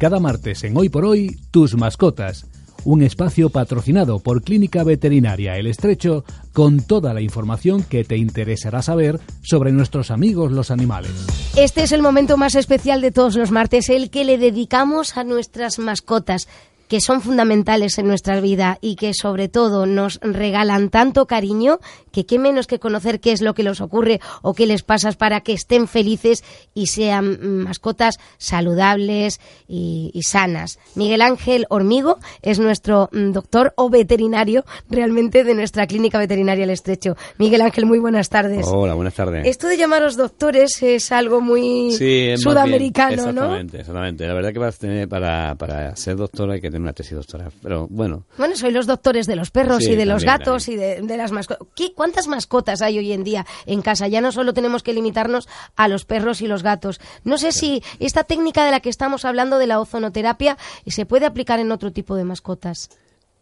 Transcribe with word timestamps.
Cada 0.00 0.18
martes 0.18 0.64
en 0.64 0.78
Hoy 0.78 0.88
por 0.88 1.04
Hoy, 1.04 1.36
tus 1.50 1.76
mascotas. 1.76 2.46
Un 2.86 3.02
espacio 3.02 3.50
patrocinado 3.50 4.18
por 4.18 4.42
Clínica 4.42 4.82
Veterinaria 4.82 5.58
El 5.58 5.66
Estrecho 5.66 6.24
con 6.54 6.80
toda 6.80 7.12
la 7.12 7.20
información 7.20 7.82
que 7.82 8.04
te 8.04 8.16
interesará 8.16 8.80
saber 8.80 9.20
sobre 9.42 9.72
nuestros 9.72 10.10
amigos 10.10 10.52
los 10.52 10.70
animales. 10.70 11.12
Este 11.54 11.82
es 11.82 11.92
el 11.92 12.00
momento 12.00 12.38
más 12.38 12.54
especial 12.54 13.02
de 13.02 13.10
todos 13.10 13.36
los 13.36 13.50
martes, 13.50 13.90
el 13.90 14.08
que 14.08 14.24
le 14.24 14.38
dedicamos 14.38 15.18
a 15.18 15.24
nuestras 15.24 15.78
mascotas 15.78 16.48
que 16.90 17.00
son 17.00 17.20
fundamentales 17.20 17.96
en 17.98 18.08
nuestra 18.08 18.40
vida 18.40 18.76
y 18.80 18.96
que 18.96 19.14
sobre 19.14 19.48
todo 19.48 19.86
nos 19.86 20.18
regalan 20.22 20.90
tanto 20.90 21.26
cariño 21.26 21.78
que 22.10 22.26
qué 22.26 22.40
menos 22.40 22.66
que 22.66 22.80
conocer 22.80 23.20
qué 23.20 23.30
es 23.30 23.42
lo 23.42 23.54
que 23.54 23.62
les 23.62 23.80
ocurre 23.80 24.20
o 24.42 24.54
qué 24.54 24.66
les 24.66 24.82
pasa 24.82 25.12
para 25.12 25.40
que 25.40 25.52
estén 25.52 25.86
felices 25.86 26.42
y 26.74 26.88
sean 26.88 27.62
mascotas 27.62 28.18
saludables 28.38 29.40
y, 29.68 30.10
sanas. 30.24 30.80
Miguel 30.96 31.22
Ángel 31.22 31.66
Hormigo 31.70 32.18
es 32.42 32.58
nuestro 32.58 33.08
mm, 33.12 33.30
doctor 33.30 33.72
o 33.76 33.88
veterinario 33.88 34.64
realmente 34.88 35.44
de 35.44 35.54
nuestra 35.54 35.86
clínica 35.86 36.18
veterinaria 36.18 36.64
El 36.64 36.70
Estrecho. 36.70 37.16
Miguel 37.38 37.62
Ángel, 37.62 37.86
muy 37.86 38.00
buenas 38.00 38.28
tardes. 38.30 38.66
Hola, 38.68 38.94
buenas 38.94 39.14
tardes. 39.14 39.46
Esto 39.46 39.68
de 39.68 39.76
llamaros 39.76 40.16
doctores 40.16 40.82
es 40.82 41.12
algo 41.12 41.40
muy 41.40 41.92
sudamericano, 42.36 43.32
¿no? 43.32 43.56
Exactamente, 43.56 43.78
exactamente. 43.78 44.26
La 44.26 44.34
verdad 44.34 44.52
que 44.52 45.06
para, 45.08 45.54
para 45.54 45.94
ser 45.94 46.16
doctor 46.16 46.50
hay 46.50 46.60
que 46.60 46.70
tener 46.70 46.79
una 46.80 46.92
tesis 46.92 47.12
doctoral, 47.12 47.52
pero 47.62 47.86
bueno. 47.88 48.24
Bueno, 48.36 48.56
soy 48.56 48.70
los 48.70 48.86
doctores 48.86 49.26
de 49.26 49.36
los 49.36 49.50
perros 49.50 49.84
y 49.84 49.96
de 49.96 50.06
los 50.06 50.24
gatos 50.24 50.68
y 50.68 50.76
de, 50.76 51.02
las 51.16 51.32
mascotas. 51.32 51.66
¿Cuántas 51.94 52.26
mascotas 52.26 52.82
hay 52.82 52.98
hoy 52.98 53.12
en 53.12 53.24
día 53.24 53.46
en 53.66 53.82
casa? 53.82 54.08
Ya 54.08 54.20
no 54.20 54.32
solo 54.32 54.54
tenemos 54.54 54.82
que 54.82 54.92
limitarnos 54.92 55.48
a 55.76 55.88
los 55.88 56.04
perros 56.04 56.40
y 56.42 56.46
los 56.46 56.62
gatos. 56.62 57.00
No 57.24 57.38
sé 57.38 57.52
si 57.52 57.82
esta 57.98 58.24
técnica 58.24 58.64
de 58.64 58.70
la 58.70 58.80
que 58.80 58.88
estamos 58.88 59.24
hablando 59.24 59.58
de 59.58 59.66
la 59.66 59.80
ozonoterapia 59.80 60.56
se 60.86 61.06
puede 61.06 61.26
aplicar 61.26 61.60
en 61.60 61.72
otro 61.72 61.92
tipo 61.92 62.16
de 62.16 62.24
mascotas. 62.24 62.90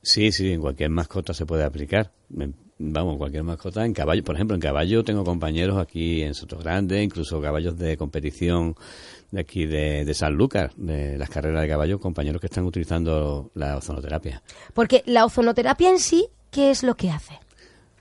Sí, 0.03 0.33
sí, 0.33 0.53
en 0.53 0.61
cualquier 0.61 0.91
mascota 0.91 1.35
se 1.35 1.47
puede 1.47 1.65
aplicar. 1.65 2.13
Vamos, 2.81 3.17
cualquier 3.17 3.43
mascota. 3.43 3.85
En 3.85 3.93
caballo, 3.93 4.23
por 4.23 4.37
ejemplo, 4.37 4.55
en 4.55 4.61
caballo 4.61 5.03
tengo 5.03 5.25
compañeros 5.25 5.79
aquí 5.79 6.23
en 6.23 6.35
Soto 6.35 6.59
Grande, 6.59 7.03
incluso 7.03 7.41
caballos 7.41 7.77
de 7.77 7.97
competición 7.97 8.77
de 9.33 9.41
aquí 9.41 9.67
de, 9.67 10.15
San 10.15 10.35
Lucas, 10.35 10.73
de 10.77 11.19
las 11.19 11.29
carreras 11.29 11.63
de 11.63 11.69
caballo, 11.69 11.99
compañeros 11.99 12.41
que 12.41 12.47
están 12.47 12.65
utilizando 12.65 13.51
la 13.55 13.77
ozonoterapia. 13.77 14.43
Porque 14.75 15.03
la 15.07 15.25
ozonoterapia 15.25 15.91
en 15.91 15.99
sí, 15.99 16.29
¿qué 16.53 16.71
es 16.71 16.85
lo 16.85 16.95
que 16.95 17.11
hace? 17.11 17.41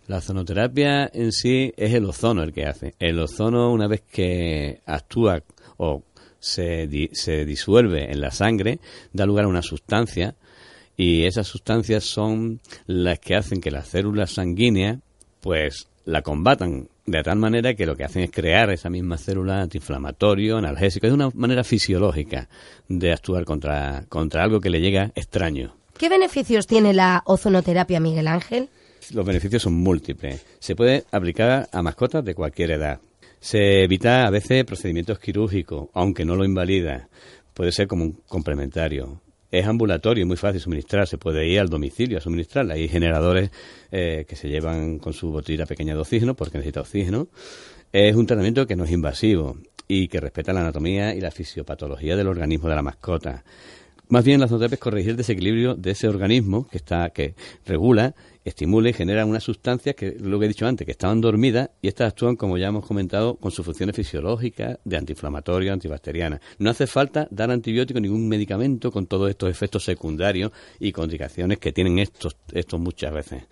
La 0.06 0.18
ozonoterapia 0.18 1.10
en 1.12 1.32
sí 1.32 1.74
es 1.76 1.94
el 1.96 2.06
ozono 2.06 2.44
el 2.44 2.54
que 2.54 2.68
hace. 2.68 2.94
El 3.00 3.20
ozono, 3.20 3.72
una 3.72 3.88
vez 3.88 4.02
que 4.02 4.82
actúa 4.86 5.42
o 5.78 6.04
se, 6.40 6.88
se 7.14 7.46
disuelve 7.46 8.12
en 8.12 8.22
la 8.22 8.30
sangre, 8.30 8.80
da 9.12 9.26
lugar 9.26 9.46
a 9.46 9.48
una 9.48 9.64
sustancia 9.64 10.36
y 10.98 11.26
esas 11.26 11.48
sustancias 11.48 12.04
son 12.04 12.60
las 12.88 13.20
que 13.20 13.36
hacen 13.36 13.62
que 13.62 13.72
las 13.72 13.88
células 13.88 14.32
sanguíneas 14.32 14.98
pues 15.40 15.88
la 16.06 16.24
combatan 16.24 16.90
de 17.06 17.24
tal 17.24 17.38
manera 17.38 17.74
que 17.76 17.86
lo 17.86 17.96
que 17.96 18.04
hacen 18.04 18.24
es 18.24 18.32
crear 18.32 18.70
esa 18.72 18.90
misma 18.90 19.18
célula 19.18 19.62
antiinflamatorio, 19.62 20.58
analgésico, 20.58 21.08
es 21.08 21.14
una 21.14 21.30
manera 21.34 21.64
fisiológica 21.64 22.50
de 22.90 23.14
actuar 23.14 23.46
contra, 23.46 24.04
contra 24.10 24.44
algo 24.44 24.60
que 24.60 24.70
le 24.70 24.82
llega 24.82 25.12
extraño. 25.16 25.76
¿Qué 25.98 26.10
beneficios 26.10 26.68
tiene 26.68 26.94
la 26.94 27.24
ozonoterapia, 27.26 28.00
Miguel 28.00 28.28
Ángel? 28.28 28.70
Los 29.14 29.26
beneficios 29.26 29.64
son 29.64 29.76
múltiples. 29.76 30.46
Se 30.60 30.76
puede 30.76 31.06
aplicar 31.12 31.70
a 31.72 31.82
mascotas 31.82 32.26
de 32.26 32.36
cualquier 32.36 32.72
edad. 32.72 33.00
Se 33.40 33.84
evita 33.84 34.26
a 34.26 34.30
veces 34.30 34.66
procedimientos 34.66 35.20
quirúrgicos, 35.20 35.88
aunque 35.94 36.26
no 36.26 36.36
lo 36.36 36.44
invalida. 36.44 37.08
Puede 37.54 37.72
ser 37.72 37.88
como 37.88 38.04
un 38.04 38.20
complementario 38.28 39.22
es 39.52 39.66
ambulatorio, 39.66 40.26
muy 40.26 40.38
fácil 40.38 40.60
suministrar, 40.60 41.08
se 41.08 41.18
puede 41.18 41.48
ir 41.48 41.60
al 41.60 41.70
domicilio 41.70 42.18
a 42.18 42.22
suministrarla. 42.22 42.74
Hay 42.74 42.88
generadores 42.88 43.52
eh, 43.92 44.26
que 44.28 44.36
se 44.36 44.50
llevan 44.50 45.00
con 45.00 45.14
su 45.14 45.32
botella 45.32 45.66
pequeña 45.66 45.94
de 45.94 46.02
oxígeno 46.02 46.36
porque 46.36 46.58
necesita 46.58 46.82
oxígeno. 46.82 47.30
Es 47.94 48.16
un 48.16 48.26
tratamiento 48.26 48.68
que 48.68 48.76
no 48.76 48.84
es 48.84 48.92
invasivo 48.92 49.58
y 49.88 50.10
que 50.10 50.20
respeta 50.20 50.52
la 50.52 50.62
anatomía 50.62 51.16
y 51.16 51.22
la 51.22 51.32
fisiopatología 51.32 52.18
del 52.18 52.28
organismo 52.28 52.68
de 52.68 52.76
la 52.76 52.82
mascota. 52.82 53.46
Más 54.10 54.24
bien 54.24 54.40
la 54.40 54.48
zooterapia 54.48 54.76
es 54.76 54.80
corregir 54.80 55.12
el 55.12 55.18
desequilibrio 55.18 55.76
de 55.76 55.92
ese 55.92 56.08
organismo 56.08 56.66
que 56.70 56.78
está 56.78 57.10
que 57.10 57.36
regula, 57.66 58.16
estimula 58.46 58.88
y 58.88 58.94
genera 58.94 59.26
unas 59.26 59.44
sustancias 59.44 59.96
que 59.96 60.16
lo 60.18 60.40
que 60.40 60.46
he 60.46 60.48
dicho 60.48 60.66
antes, 60.66 60.86
que 60.86 60.92
estaban 60.92 61.20
dormidas 61.20 61.72
y 61.82 61.90
estas 61.90 62.14
actúan, 62.14 62.38
como 62.38 62.58
ya 62.58 62.68
hemos 62.68 62.86
comentado, 62.86 63.36
con 63.36 63.52
sus 63.52 63.66
funciones 63.66 63.98
fisiológicas, 63.98 64.80
de 64.86 64.96
antiinflamatorio, 64.96 65.74
antibacteriana. 65.74 66.40
No 66.58 66.70
hace 66.70 66.88
falta 66.88 67.28
dar 67.32 67.52
antibiótico 67.52 68.00
ningún 68.00 68.30
medicamento 68.30 68.92
con 68.92 69.08
todos 69.08 69.30
estos 69.30 69.50
efectos 69.50 69.84
secundarios 69.84 70.54
y 70.80 70.94
contraindicaciones 70.94 71.58
que 71.58 71.74
tienen 71.74 72.00
estos, 72.00 72.38
estos 72.54 72.80
muchas 72.80 73.14
veces. 73.14 73.44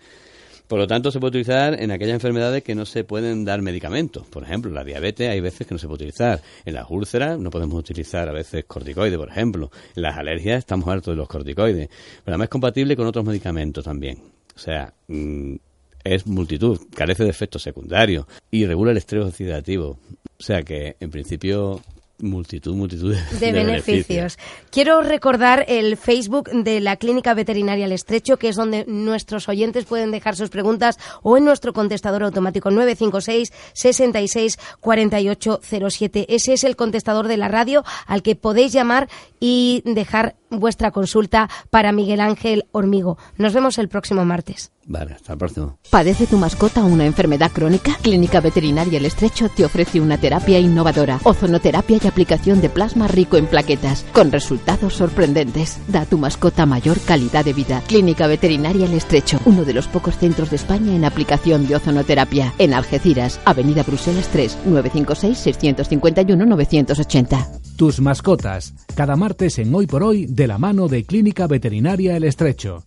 Por 0.66 0.78
lo 0.78 0.86
tanto, 0.86 1.10
se 1.10 1.20
puede 1.20 1.30
utilizar 1.30 1.80
en 1.80 1.90
aquellas 1.90 2.14
enfermedades 2.14 2.62
que 2.62 2.74
no 2.74 2.84
se 2.86 3.04
pueden 3.04 3.44
dar 3.44 3.62
medicamentos. 3.62 4.26
Por 4.26 4.42
ejemplo, 4.42 4.70
la 4.72 4.84
diabetes 4.84 5.30
hay 5.30 5.40
veces 5.40 5.66
que 5.66 5.74
no 5.74 5.78
se 5.78 5.86
puede 5.86 5.96
utilizar. 5.96 6.42
En 6.64 6.74
las 6.74 6.86
úlceras 6.90 7.38
no 7.38 7.50
podemos 7.50 7.78
utilizar 7.78 8.28
a 8.28 8.32
veces 8.32 8.64
corticoides, 8.64 9.18
por 9.18 9.28
ejemplo. 9.28 9.70
En 9.94 10.02
las 10.02 10.16
alergias 10.16 10.58
estamos 10.58 10.88
hartos 10.88 11.12
de 11.12 11.16
los 11.16 11.28
corticoides. 11.28 11.88
Pero 11.88 12.34
además 12.34 12.46
es 12.46 12.50
compatible 12.50 12.96
con 12.96 13.06
otros 13.06 13.24
medicamentos 13.24 13.84
también. 13.84 14.18
O 14.54 14.58
sea, 14.58 14.92
mm, 15.06 15.54
es 16.02 16.26
multitud, 16.26 16.80
carece 16.94 17.24
de 17.24 17.30
efectos 17.30 17.62
secundarios 17.62 18.26
y 18.50 18.66
regula 18.66 18.90
el 18.90 18.96
estrés 18.96 19.24
oxidativo. 19.24 19.98
O 20.38 20.42
sea 20.42 20.62
que, 20.62 20.96
en 21.00 21.10
principio, 21.10 21.80
multitud, 22.18 22.74
multitud 22.74 23.14
de, 23.14 23.52
beneficios. 23.52 24.38
Quiero 24.70 25.02
recordar 25.02 25.64
el 25.68 25.96
Facebook 25.96 26.50
de 26.50 26.80
la 26.80 26.96
Clínica 26.96 27.34
Veterinaria 27.34 27.86
El 27.86 27.92
Estrecho, 27.92 28.38
que 28.38 28.48
es 28.48 28.56
donde 28.56 28.84
nuestros 28.86 29.48
oyentes 29.48 29.84
pueden 29.84 30.10
dejar 30.10 30.36
sus 30.36 30.50
preguntas 30.50 30.98
o 31.22 31.36
en 31.36 31.44
nuestro 31.44 31.72
contestador 31.72 32.22
automático 32.22 32.70
956 32.70 33.52
66 33.72 34.58
4807. 34.80 36.26
Ese 36.28 36.52
es 36.54 36.64
el 36.64 36.76
contestador 36.76 37.28
de 37.28 37.36
la 37.36 37.48
radio 37.48 37.84
al 38.06 38.22
que 38.22 38.36
podéis 38.36 38.72
llamar 38.72 39.08
y 39.40 39.82
dejar 39.84 40.36
vuestra 40.50 40.90
consulta 40.90 41.48
para 41.70 41.92
Miguel 41.92 42.20
Ángel 42.20 42.66
Hormigo. 42.72 43.16
Nos 43.36 43.54
vemos 43.54 43.78
el 43.78 43.88
próximo 43.88 44.24
martes. 44.24 44.72
Vale, 44.88 45.14
hasta 45.14 45.32
el 45.32 45.38
próximo. 45.38 45.80
¿Padece 45.90 46.28
tu 46.28 46.38
mascota 46.38 46.84
una 46.84 47.06
enfermedad 47.06 47.50
crónica? 47.50 47.96
Clínica 48.02 48.40
Veterinaria 48.40 48.98
El 48.98 49.06
Estrecho 49.06 49.48
te 49.48 49.64
ofrece 49.64 50.00
una 50.00 50.16
terapia 50.16 50.60
innovadora, 50.60 51.18
ozonoterapia 51.24 51.98
y 52.02 52.06
aplicación 52.06 52.60
de 52.60 52.70
plasma 52.70 53.08
rico 53.08 53.36
en 53.36 53.46
plaquetas, 53.46 54.04
con 54.12 54.30
resultados 54.30 54.94
sorprendentes. 54.94 55.80
Da 55.88 56.02
a 56.02 56.06
tu 56.06 56.18
mascota 56.18 56.66
mayor 56.66 57.00
calidad 57.00 57.44
de 57.44 57.52
vida. 57.52 57.82
Clínica 57.88 58.28
Veterinaria 58.28 58.86
El 58.86 58.94
Estrecho, 58.94 59.40
uno 59.44 59.64
de 59.64 59.74
los 59.74 59.88
pocos 59.88 60.16
centros 60.18 60.50
de 60.50 60.56
España 60.56 60.94
en 60.94 61.04
aplicación 61.04 61.66
de 61.66 61.74
ozonoterapia. 61.74 62.54
En 62.58 62.72
Algeciras, 62.72 63.40
Avenida 63.44 63.82
Bruselas 63.82 64.28
3, 64.28 64.58
956-651-980. 64.66 67.65
Tus 67.76 68.00
mascotas, 68.00 68.72
cada 68.94 69.16
martes 69.16 69.58
en 69.58 69.74
Hoy 69.74 69.86
por 69.86 70.02
Hoy, 70.02 70.24
de 70.24 70.46
la 70.46 70.56
mano 70.56 70.88
de 70.88 71.04
Clínica 71.04 71.46
Veterinaria 71.46 72.16
El 72.16 72.24
Estrecho. 72.24 72.84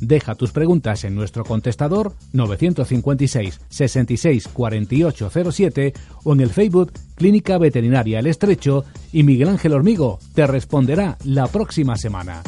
Deja 0.00 0.34
tus 0.34 0.52
preguntas 0.52 1.04
en 1.04 1.14
nuestro 1.14 1.44
contestador 1.44 2.14
956 2.32 3.60
66 3.68 4.48
4807 4.48 5.92
o 6.24 6.32
en 6.32 6.40
el 6.40 6.48
Facebook 6.48 6.92
Clínica 7.14 7.58
Veterinaria 7.58 8.20
El 8.20 8.26
Estrecho 8.26 8.86
y 9.12 9.22
Miguel 9.22 9.50
Ángel 9.50 9.74
Hormigo 9.74 10.18
te 10.34 10.46
responderá 10.46 11.18
la 11.24 11.46
próxima 11.46 11.96
semana. 11.96 12.42